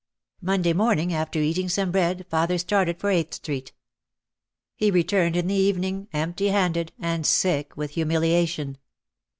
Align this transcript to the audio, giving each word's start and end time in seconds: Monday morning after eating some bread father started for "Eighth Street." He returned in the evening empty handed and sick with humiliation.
Monday 0.41 0.73
morning 0.73 1.13
after 1.13 1.37
eating 1.37 1.69
some 1.69 1.91
bread 1.91 2.25
father 2.27 2.57
started 2.57 2.99
for 2.99 3.11
"Eighth 3.11 3.35
Street." 3.35 3.71
He 4.75 4.89
returned 4.89 5.35
in 5.35 5.45
the 5.45 5.53
evening 5.53 6.07
empty 6.11 6.47
handed 6.47 6.91
and 6.99 7.23
sick 7.23 7.77
with 7.77 7.91
humiliation. 7.91 8.79